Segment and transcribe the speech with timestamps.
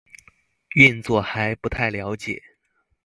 [0.75, 2.41] 運作還不太了解